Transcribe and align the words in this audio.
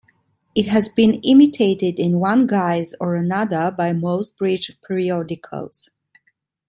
It 0.55 0.65
has 0.65 0.89
been 0.89 1.19
imitated 1.21 1.99
in 1.99 2.19
one 2.19 2.47
guise 2.47 2.95
or 2.99 3.13
another 3.13 3.69
by 3.69 3.93
most 3.93 4.35
bridge 4.35 4.71
periodicals. 4.87 5.91